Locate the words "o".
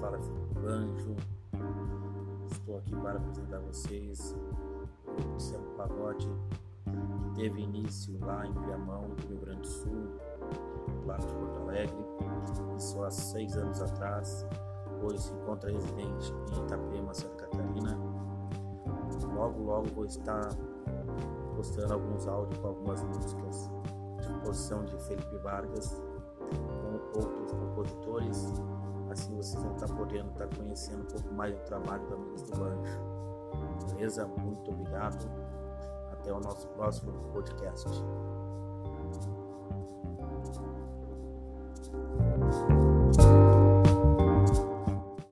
5.36-5.38, 36.30-36.38